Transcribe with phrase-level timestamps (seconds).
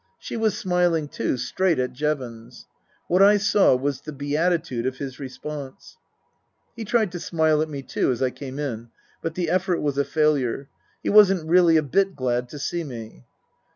[0.17, 2.65] She was smiling too, straight at Jevons.
[3.07, 5.99] What I saw was the beatitude of his response.
[6.75, 8.89] He tried to smile at me, too, as I came in,
[9.21, 10.69] but the effort was a failure.
[11.03, 13.25] He wasn't really a bit glad to see me.